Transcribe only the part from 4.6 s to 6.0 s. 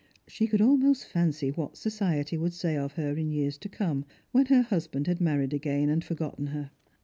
husband had married again